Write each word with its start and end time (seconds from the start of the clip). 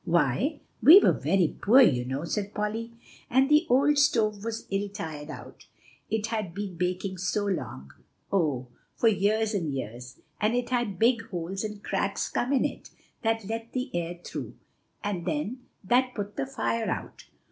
"Why, 0.03 0.61
we 0.81 0.99
were 0.99 1.11
very 1.13 1.47
poor, 1.61 1.81
you 1.83 2.03
know," 2.05 2.23
said 2.23 2.55
Polly; 2.55 2.91
"and 3.29 3.47
the 3.51 3.67
old 3.69 3.99
stove 3.99 4.43
was 4.43 4.67
all 4.71 4.89
tired 4.89 5.29
out, 5.29 5.67
it 6.09 6.25
had 6.25 6.55
been 6.55 6.75
baking 6.75 7.19
so 7.19 7.45
long 7.45 7.93
oh! 8.33 8.69
for 8.95 9.09
years 9.09 9.53
and 9.53 9.71
years; 9.71 10.19
and 10.39 10.55
it 10.55 10.71
had 10.71 10.97
big 10.97 11.21
holes 11.29 11.63
and 11.63 11.83
cracks 11.83 12.29
come 12.29 12.51
in 12.51 12.65
it 12.65 12.89
that 13.21 13.45
let 13.45 13.73
the 13.73 13.95
air 13.95 14.19
through, 14.25 14.55
and 15.03 15.27
then 15.27 15.67
that 15.83 16.15
put 16.15 16.35
the 16.35 16.47
fire 16.47 16.89
out." 16.89 17.25